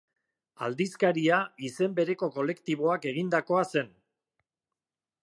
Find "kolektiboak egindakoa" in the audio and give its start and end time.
2.39-3.63